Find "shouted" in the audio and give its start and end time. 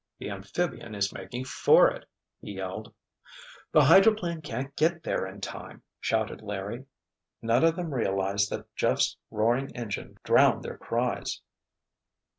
5.99-6.41